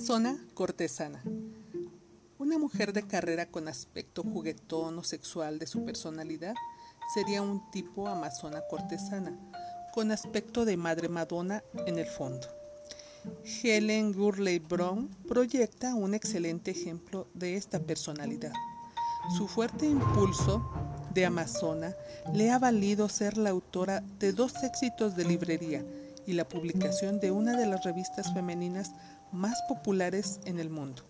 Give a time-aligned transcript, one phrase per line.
[0.00, 1.22] Amazona cortesana.
[2.38, 6.54] Una mujer de carrera con aspecto juguetón o sexual de su personalidad
[7.12, 9.38] sería un tipo amazona cortesana,
[9.92, 12.48] con aspecto de madre Madonna en el fondo.
[13.62, 18.54] Helen Gurley Brown proyecta un excelente ejemplo de esta personalidad.
[19.36, 20.66] Su fuerte impulso
[21.12, 21.94] de amazona
[22.32, 25.84] le ha valido ser la autora de dos éxitos de librería
[26.26, 28.92] y la publicación de una de las revistas femeninas
[29.32, 31.02] más populares en el mundo.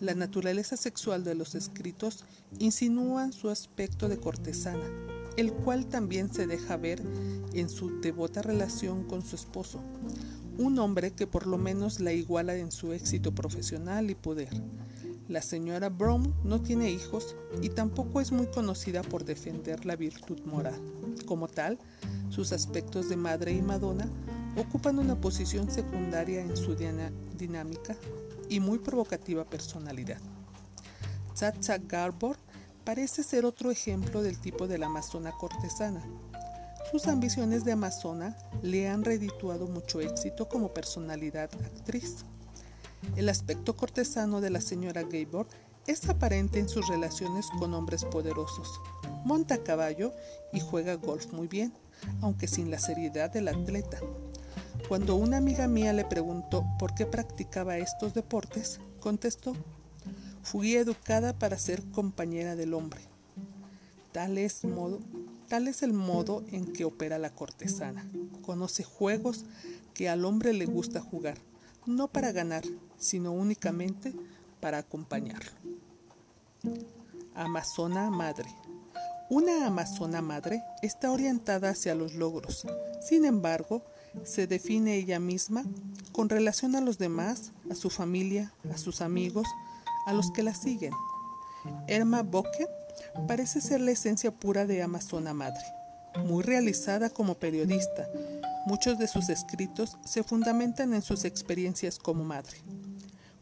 [0.00, 2.24] La naturaleza sexual de los escritos
[2.58, 4.84] insinúan su aspecto de cortesana,
[5.36, 7.02] el cual también se deja ver
[7.52, 9.80] en su devota relación con su esposo,
[10.58, 14.50] un hombre que por lo menos la iguala en su éxito profesional y poder.
[15.28, 20.40] La señora Brown no tiene hijos y tampoco es muy conocida por defender la virtud
[20.46, 20.80] moral.
[21.26, 21.78] Como tal,
[22.30, 24.08] sus aspectos de madre y madonna
[24.60, 27.96] ocupan una posición secundaria en su dinámica
[28.48, 30.18] y muy provocativa personalidad.
[31.34, 32.36] Chacha Garbor
[32.84, 36.02] parece ser otro ejemplo del tipo de la amazona cortesana.
[36.90, 42.24] Sus ambiciones de amazona le han redituado mucho éxito como personalidad actriz.
[43.14, 45.46] El aspecto cortesano de la señora Gabor
[45.86, 48.80] es aparente en sus relaciones con hombres poderosos.
[49.24, 50.12] Monta a caballo
[50.52, 51.72] y juega golf muy bien,
[52.20, 53.98] aunque sin la seriedad del atleta.
[54.86, 59.54] Cuando una amiga mía le preguntó por qué practicaba estos deportes, contestó,
[60.42, 63.00] fui educada para ser compañera del hombre.
[64.12, 64.62] Tal es,
[65.48, 68.08] tal es el modo en que opera la cortesana.
[68.42, 69.44] Conoce juegos
[69.94, 71.38] que al hombre le gusta jugar,
[71.86, 72.64] no para ganar,
[72.98, 74.14] sino únicamente
[74.60, 75.50] para acompañarlo.
[77.34, 78.48] Amazona Madre.
[79.30, 82.66] Una Amazona Madre está orientada hacia los logros.
[83.00, 83.84] Sin embargo,
[84.24, 85.64] se define ella misma
[86.12, 89.46] con relación a los demás, a su familia, a sus amigos,
[90.06, 90.92] a los que la siguen.
[91.86, 92.66] Erma Bocke
[93.26, 95.62] parece ser la esencia pura de Amazona Madre,
[96.24, 98.08] muy realizada como periodista.
[98.66, 102.58] Muchos de sus escritos se fundamentan en sus experiencias como madre.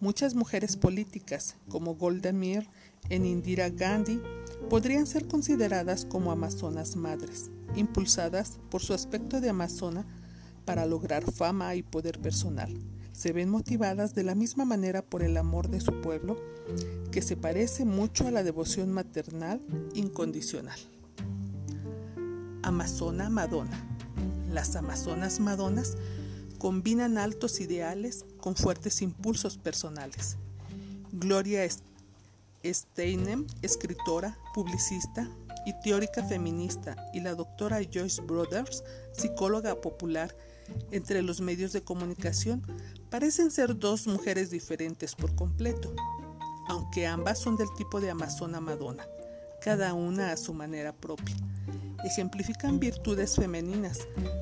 [0.00, 2.68] Muchas mujeres políticas, como Golda Meir
[3.08, 4.20] en Indira Gandhi,
[4.68, 10.06] podrían ser consideradas como amazonas madres, impulsadas por su aspecto de amazona
[10.64, 12.72] para lograr fama y poder personal.
[13.12, 16.36] Se ven motivadas de la misma manera por el amor de su pueblo,
[17.10, 19.60] que se parece mucho a la devoción maternal
[19.94, 20.78] incondicional.
[22.62, 23.88] Amazona Madonna.
[24.50, 25.96] Las Amazonas Madonas
[26.58, 30.36] combinan altos ideales con fuertes impulsos personales.
[31.12, 31.68] Gloria
[32.64, 35.28] Steinem, escritora, publicista
[35.66, 40.34] y teórica feminista, y la doctora Joyce Brothers, psicóloga popular,
[40.90, 42.62] entre los medios de comunicación
[43.10, 45.94] parecen ser dos mujeres diferentes por completo,
[46.68, 49.06] aunque ambas son del tipo de Amazona Madonna,
[49.60, 51.36] cada una a su manera propia.
[52.04, 54.00] Ejemplifican virtudes femeninas,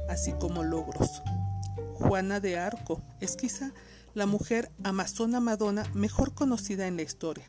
[0.09, 1.23] así como logros.
[1.95, 3.73] Juana de Arco es quizá
[4.15, 7.47] la mujer Amazona Madonna mejor conocida en la historia,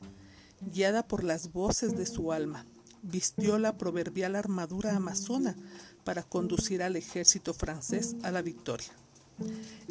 [0.60, 2.66] guiada por las voces de su alma.
[3.04, 5.56] Vistió la proverbial armadura amazona
[6.04, 8.92] para conducir al ejército francés a la victoria.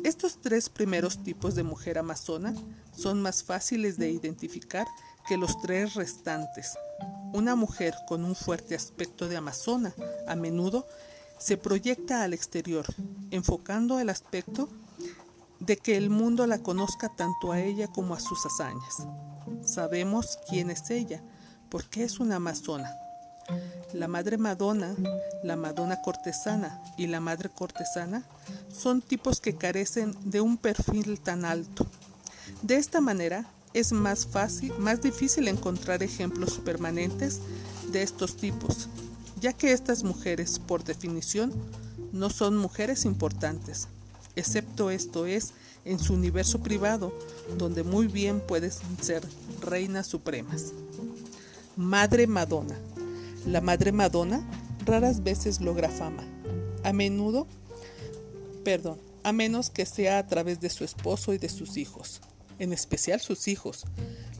[0.05, 2.55] Estos tres primeros tipos de mujer amazona
[2.97, 4.87] son más fáciles de identificar
[5.29, 6.79] que los tres restantes.
[7.33, 9.93] Una mujer con un fuerte aspecto de amazona
[10.27, 10.87] a menudo
[11.39, 12.87] se proyecta al exterior,
[13.31, 14.69] enfocando el aspecto
[15.59, 19.07] de que el mundo la conozca tanto a ella como a sus hazañas.
[19.63, 21.23] Sabemos quién es ella,
[21.71, 23.00] porque es una amazona.
[23.93, 24.95] La madre Madonna,
[25.43, 28.23] la Madonna cortesana y la madre cortesana
[28.71, 31.87] son tipos que carecen de un perfil tan alto.
[32.63, 37.41] De esta manera es más fácil, más difícil encontrar ejemplos permanentes
[37.91, 38.89] de estos tipos,
[39.41, 41.53] ya que estas mujeres, por definición,
[42.13, 43.89] no son mujeres importantes,
[44.37, 45.53] excepto esto es
[45.85, 47.13] en su universo privado,
[47.57, 49.23] donde muy bien pueden ser
[49.61, 50.73] reinas supremas.
[51.77, 52.77] Madre Madonna.
[53.47, 54.47] La madre Madonna
[54.85, 56.23] raras veces logra fama.
[56.85, 57.47] A menudo,
[58.65, 62.21] perdón, a menos que sea a través de su esposo y de sus hijos,
[62.59, 63.85] en especial sus hijos,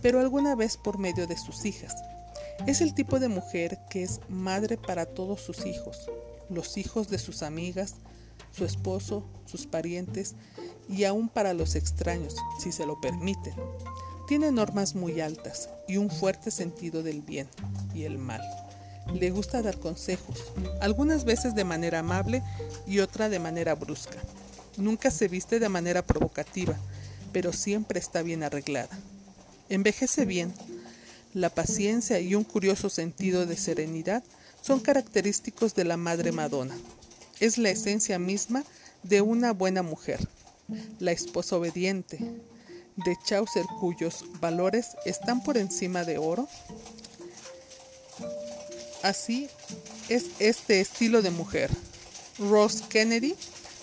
[0.03, 1.95] pero alguna vez por medio de sus hijas.
[2.67, 6.11] Es el tipo de mujer que es madre para todos sus hijos,
[6.51, 7.95] los hijos de sus amigas,
[8.53, 10.35] su esposo, sus parientes
[10.89, 13.55] y aún para los extraños, si se lo permiten.
[14.29, 17.49] Tiene normas muy altas y un fuerte sentido del bien
[17.95, 18.43] y el mal.
[19.15, 22.43] Le gusta dar consejos, algunas veces de manera amable
[22.87, 24.19] y otra de manera brusca.
[24.77, 26.77] Nunca se viste de manera provocativa,
[27.33, 28.97] pero siempre está bien arreglada.
[29.69, 30.53] Envejece bien.
[31.35, 34.23] La paciencia y un curioso sentido de serenidad
[34.63, 36.77] son característicos de la Madre Madonna.
[37.39, 38.65] Es la esencia misma
[39.03, 40.21] de una buena mujer,
[40.99, 42.19] la esposa obediente,
[42.97, 46.49] de Chaucer cuyos valores están por encima de oro.
[49.03, 49.49] Así
[50.09, 51.71] es este estilo de mujer.
[52.39, 53.35] Rose Kennedy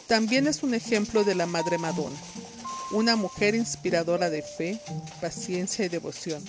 [0.08, 2.18] también es un ejemplo de la Madre Madonna,
[2.92, 4.80] una mujer inspiradora de fe,
[5.20, 6.44] paciencia y devoción,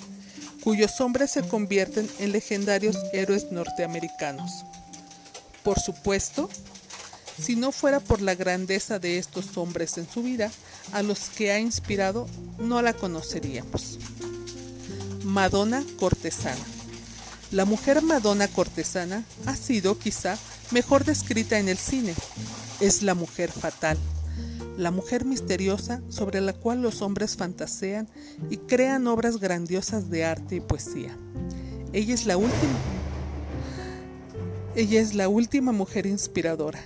[0.62, 4.64] cuyos hombres se convierten en legendarios héroes norteamericanos.
[5.62, 6.48] Por supuesto,
[7.40, 10.50] si no fuera por la grandeza de estos hombres en su vida,
[10.92, 12.26] a los que ha inspirado,
[12.58, 13.98] no la conoceríamos.
[15.24, 16.77] Madonna cortesana.
[17.50, 20.36] La mujer Madonna cortesana ha sido quizá
[20.70, 22.14] mejor descrita en el cine.
[22.78, 23.96] Es la mujer fatal,
[24.76, 28.06] la mujer misteriosa sobre la cual los hombres fantasean
[28.50, 31.16] y crean obras grandiosas de arte y poesía.
[31.94, 32.78] Ella es la última.
[34.76, 36.80] Ella es la última mujer inspiradora,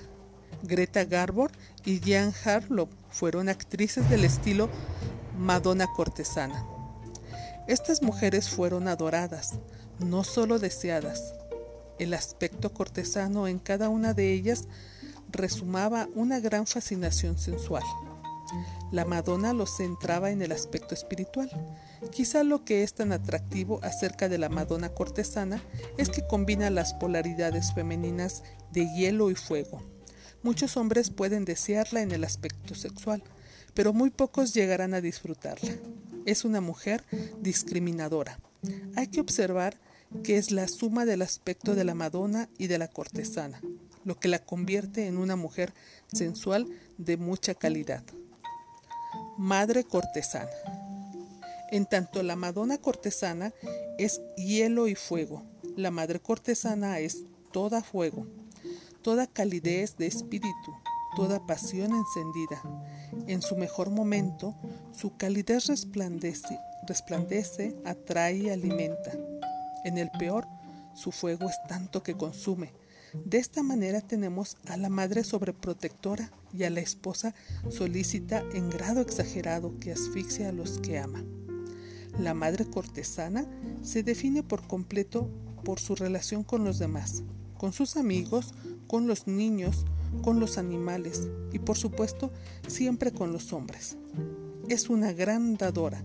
[0.63, 1.49] Greta Garbo
[1.85, 4.69] y Jean Harlow fueron actrices del estilo
[5.37, 6.65] Madonna cortesana.
[7.67, 9.55] Estas mujeres fueron adoradas,
[10.05, 11.35] no solo deseadas.
[11.99, 14.69] El aspecto cortesano en cada una de ellas
[15.31, 17.85] resumaba una gran fascinación sensual.
[18.91, 21.51] La Madonna lo centraba en el aspecto espiritual.
[22.11, 25.63] Quizá lo que es tan atractivo acerca de la Madonna cortesana
[25.97, 29.81] es que combina las polaridades femeninas de hielo y fuego,
[30.43, 33.23] Muchos hombres pueden desearla en el aspecto sexual,
[33.75, 35.71] pero muy pocos llegarán a disfrutarla.
[36.27, 37.05] Es una mujer
[37.41, 38.41] discriminadora.
[38.97, 39.79] Hay que observar
[40.23, 43.61] que es la suma del aspecto de la Madonna y de la cortesana,
[44.05, 45.73] lo que la convierte en una mujer
[46.13, 46.67] sensual
[46.99, 48.03] de mucha calidad.
[49.39, 50.51] Madre cortesana.
[51.71, 53.53] En tanto la Madonna cortesana
[53.99, 55.43] es hielo y fuego,
[55.77, 58.27] la Madre cortesana es toda fuego
[59.03, 60.73] toda calidez de espíritu,
[61.17, 62.63] toda pasión encendida.
[63.27, 64.55] En su mejor momento,
[64.93, 69.13] su calidez resplandece, resplandece, atrae y alimenta.
[69.85, 70.47] En el peor,
[70.95, 72.73] su fuego es tanto que consume.
[73.25, 77.35] De esta manera tenemos a la madre sobreprotectora y a la esposa
[77.69, 81.23] solícita en grado exagerado que asfixia a los que ama.
[82.19, 83.47] La madre cortesana
[83.83, 85.31] se define por completo
[85.65, 87.23] por su relación con los demás,
[87.59, 88.55] con sus amigos,
[88.87, 89.85] con los niños,
[90.23, 92.31] con los animales y por supuesto
[92.67, 93.97] siempre con los hombres.
[94.69, 96.03] Es una gran dadora.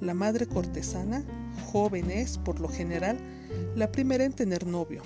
[0.00, 1.24] La madre cortesana,
[1.70, 3.18] joven es, por lo general,
[3.74, 5.02] la primera en tener novio.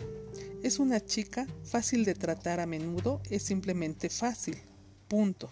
[0.62, 4.56] Es una chica fácil de tratar a menudo, es simplemente fácil.
[5.08, 5.50] Punto.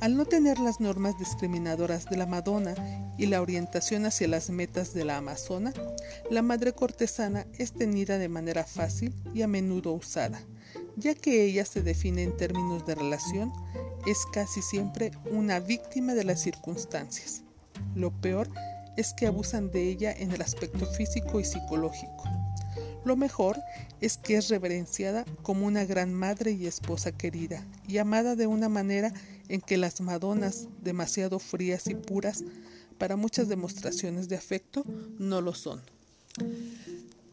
[0.00, 2.74] Al no tener las normas discriminadoras de la Madonna
[3.18, 5.72] y la orientación hacia las metas de la Amazona,
[6.30, 10.40] la madre cortesana es tenida de manera fácil y a menudo usada
[10.96, 13.52] ya que ella se define en términos de relación,
[14.06, 17.42] es casi siempre una víctima de las circunstancias.
[17.94, 18.73] Lo peor es
[19.16, 22.24] que abusan de ella en el aspecto físico y psicológico.
[23.04, 23.58] Lo mejor
[24.00, 28.68] es que es reverenciada como una gran madre y esposa querida y amada de una
[28.68, 29.12] manera
[29.48, 32.44] en que las Madonas, demasiado frías y puras
[32.98, 34.84] para muchas demostraciones de afecto,
[35.18, 35.82] no lo son.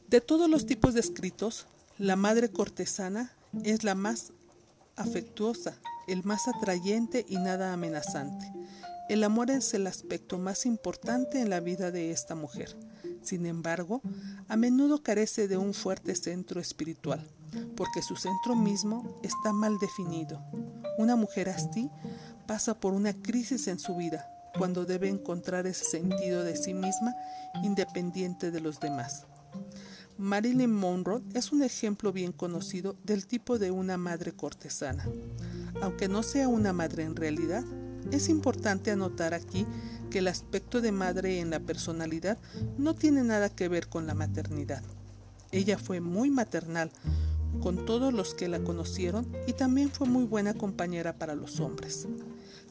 [0.09, 3.31] De todos los tipos descritos, la madre cortesana
[3.63, 4.33] es la más
[4.97, 8.51] afectuosa, el más atrayente y nada amenazante.
[9.11, 12.73] El amor es el aspecto más importante en la vida de esta mujer.
[13.21, 14.01] Sin embargo,
[14.47, 17.27] a menudo carece de un fuerte centro espiritual,
[17.75, 20.41] porque su centro mismo está mal definido.
[20.97, 21.89] Una mujer así
[22.47, 24.25] pasa por una crisis en su vida,
[24.57, 27.13] cuando debe encontrar ese sentido de sí misma
[27.63, 29.25] independiente de los demás.
[30.17, 35.05] Marilyn Monroe es un ejemplo bien conocido del tipo de una madre cortesana.
[35.81, 37.65] Aunque no sea una madre en realidad,
[38.11, 39.65] es importante anotar aquí
[40.09, 42.37] que el aspecto de madre en la personalidad
[42.77, 44.83] no tiene nada que ver con la maternidad.
[45.51, 46.91] Ella fue muy maternal
[47.61, 52.07] con todos los que la conocieron y también fue muy buena compañera para los hombres.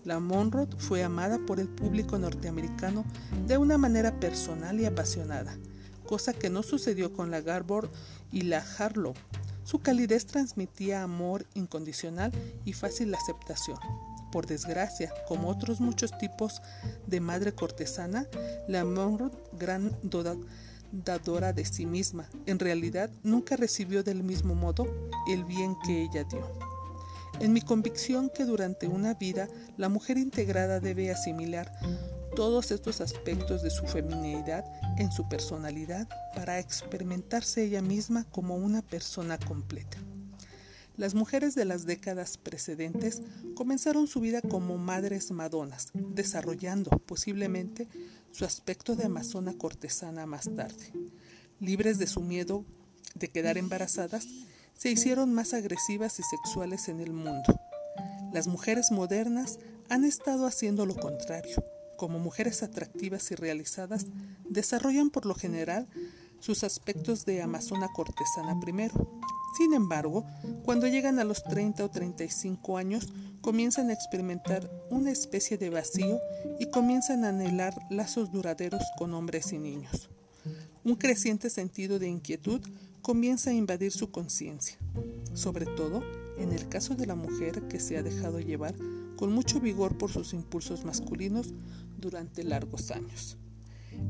[0.05, 3.05] La Monroe fue amada por el público norteamericano
[3.47, 5.57] de una manera personal y apasionada
[6.11, 7.89] cosa que no sucedió con la Garbor
[8.33, 9.15] y la Harlow.
[9.63, 12.33] Su calidez transmitía amor incondicional
[12.65, 13.79] y fácil aceptación.
[14.31, 16.63] Por desgracia, como otros muchos tipos
[17.07, 18.27] de madre cortesana,
[18.69, 19.97] la Monroe, gran
[20.93, 24.87] dadora de sí misma, en realidad nunca recibió del mismo modo
[25.29, 26.47] el bien que ella dio.
[27.41, 31.73] en mi convicción que durante una vida la mujer integrada debe asimilar
[32.37, 34.65] todos estos aspectos de su feminidad
[34.99, 39.99] en su personalidad para experimentarse ella misma como una persona completa.
[41.01, 43.23] Las mujeres de las décadas precedentes
[43.55, 47.89] comenzaron su vida como madres madonas, desarrollando posiblemente
[48.33, 50.93] su aspecto de amazona cortesana más tarde.
[51.59, 52.67] Libres de su miedo
[53.15, 54.27] de quedar embarazadas,
[54.75, 57.59] se hicieron más agresivas y sexuales en el mundo.
[58.35, 61.65] Las mujeres modernas han estado haciendo lo contrario.
[61.97, 64.05] Como mujeres atractivas y realizadas,
[64.51, 65.89] desarrollan por lo general
[66.41, 69.19] sus aspectos de amazona cortesana primero.
[69.57, 70.25] Sin embargo,
[70.65, 73.09] cuando llegan a los 30 o 35 años,
[73.41, 76.21] comienzan a experimentar una especie de vacío
[76.59, 80.09] y comienzan a anhelar lazos duraderos con hombres y niños.
[80.85, 82.61] Un creciente sentido de inquietud
[83.03, 84.79] comienza a invadir su conciencia,
[85.35, 86.03] sobre todo
[86.39, 88.75] en el caso de la mujer que se ha dejado llevar
[89.17, 91.53] con mucho vigor por sus impulsos masculinos
[91.99, 93.37] durante largos años.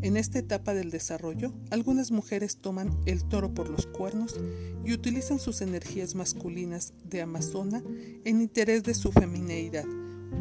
[0.02, 4.35] En esta etapa del desarrollo, algunas mujeres toman el toro por los cuernos
[4.82, 7.82] y utilizan sus energías masculinas de amazona
[8.25, 9.85] en interés de su femineidad.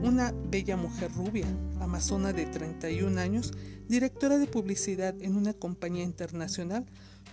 [0.02, 1.46] Una bella mujer rubia,
[1.82, 3.52] amazona de 31 años,
[3.90, 6.86] directora de publicidad en una compañía internacional,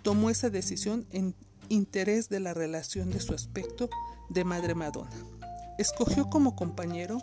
[0.03, 1.37] tomó esa decisión en
[1.69, 3.89] interés de la relación de su aspecto
[4.31, 5.11] de madre Madonna.
[5.79, 7.19] Escogió como compañero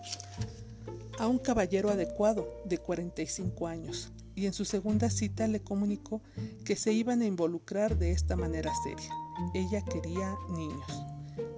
[1.20, 6.22] a un caballero adecuado de 45 años y en su segunda cita le comunicó
[6.66, 9.10] que se iban a involucrar de esta manera seria.
[9.54, 11.04] Ella quería niños.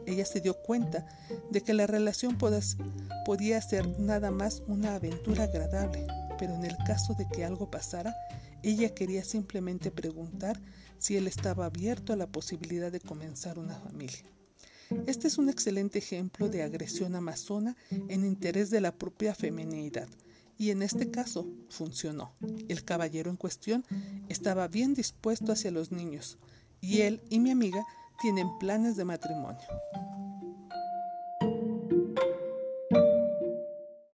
[0.05, 1.05] Ella se dio cuenta
[1.50, 2.38] de que la relación
[3.25, 6.05] podía ser nada más una aventura agradable,
[6.38, 8.15] pero en el caso de que algo pasara,
[8.63, 10.62] ella quería simplemente preguntar
[10.98, 14.25] si él estaba abierto a la posibilidad de comenzar una familia.
[15.08, 20.08] Este es un excelente ejemplo de agresión amazona en interés de la propia feminidad,
[20.57, 22.33] y en este caso funcionó.
[22.67, 23.85] El caballero en cuestión
[24.29, 26.38] estaba bien dispuesto hacia los niños,
[26.81, 27.83] y él y mi amiga
[28.21, 29.67] tienen planes de matrimonio.